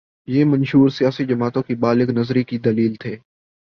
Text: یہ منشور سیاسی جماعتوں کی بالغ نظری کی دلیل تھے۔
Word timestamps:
یہ 0.27 0.45
منشور 0.45 0.89
سیاسی 0.89 1.25
جماعتوں 1.25 1.63
کی 1.63 1.75
بالغ 1.75 2.11
نظری 2.11 2.43
کی 2.43 2.57
دلیل 2.57 2.95
تھے۔ 2.95 3.17